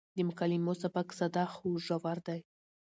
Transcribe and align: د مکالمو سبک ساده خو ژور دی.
د 0.15 0.17
مکالمو 0.29 0.73
سبک 0.81 1.07
ساده 1.19 1.43
خو 1.53 1.67
ژور 1.85 2.17
دی. 2.27 2.39